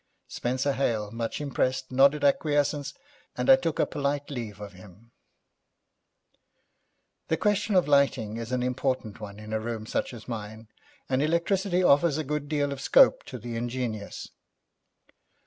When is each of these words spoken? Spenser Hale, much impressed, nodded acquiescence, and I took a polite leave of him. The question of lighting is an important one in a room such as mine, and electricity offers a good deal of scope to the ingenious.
Spenser 0.27 0.73
Hale, 0.73 1.11
much 1.11 1.39
impressed, 1.39 1.91
nodded 1.91 2.23
acquiescence, 2.23 2.95
and 3.37 3.51
I 3.51 3.55
took 3.55 3.77
a 3.77 3.85
polite 3.85 4.31
leave 4.31 4.59
of 4.59 4.73
him. 4.73 5.11
The 7.27 7.37
question 7.37 7.75
of 7.75 7.87
lighting 7.87 8.37
is 8.37 8.51
an 8.51 8.63
important 8.63 9.19
one 9.19 9.37
in 9.37 9.53
a 9.53 9.59
room 9.59 9.85
such 9.85 10.11
as 10.15 10.27
mine, 10.27 10.69
and 11.07 11.21
electricity 11.21 11.83
offers 11.83 12.17
a 12.17 12.23
good 12.23 12.49
deal 12.49 12.71
of 12.71 12.81
scope 12.81 13.23
to 13.25 13.37
the 13.37 13.55
ingenious. 13.55 14.29